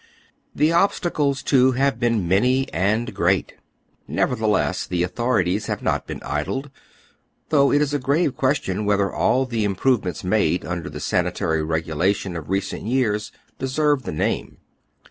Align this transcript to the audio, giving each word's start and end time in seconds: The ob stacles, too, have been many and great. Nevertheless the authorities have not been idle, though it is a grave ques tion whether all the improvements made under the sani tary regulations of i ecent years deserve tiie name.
The 0.55 0.73
ob 0.73 0.93
stacles, 0.93 1.43
too, 1.43 1.73
have 1.73 1.99
been 1.99 2.27
many 2.27 2.67
and 2.73 3.13
great. 3.13 3.53
Nevertheless 4.07 4.87
the 4.87 5.03
authorities 5.03 5.67
have 5.67 5.83
not 5.83 6.07
been 6.07 6.23
idle, 6.23 6.65
though 7.49 7.71
it 7.71 7.83
is 7.83 7.93
a 7.93 7.99
grave 7.99 8.35
ques 8.35 8.57
tion 8.63 8.85
whether 8.85 9.13
all 9.13 9.45
the 9.45 9.63
improvements 9.63 10.23
made 10.23 10.65
under 10.65 10.89
the 10.89 10.99
sani 10.99 11.29
tary 11.29 11.61
regulations 11.61 12.35
of 12.35 12.45
i 12.49 12.53
ecent 12.53 12.89
years 12.89 13.31
deserve 13.59 14.01
tiie 14.01 14.15
name. 14.15 14.57